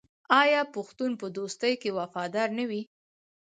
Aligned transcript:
آیا 0.41 0.61
پښتون 0.75 1.11
په 1.21 1.27
دوستۍ 1.37 1.73
کې 1.81 1.89
وفادار 1.99 2.49
نه 2.57 2.65
وي؟ 2.69 2.81